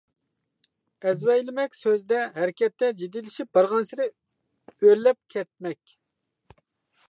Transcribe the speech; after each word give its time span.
ئەزۋەيلىمەك 1.09 1.77
سۆزدە، 1.81 2.23
ھەرىكەتتە 2.39 2.91
جىددىيلىشىپ 3.03 3.53
بارغانسېرى 3.59 4.11
ئۆرلەپ 4.75 5.23
كەتمەك. 5.37 5.97